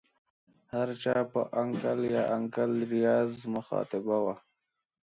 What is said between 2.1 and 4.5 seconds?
یا انکل ریاض مخاطبه وه.